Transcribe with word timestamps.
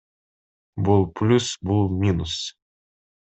Бул 0.87 1.05
плюс, 1.19 1.51
бул 1.71 1.85
минус. 2.05 2.39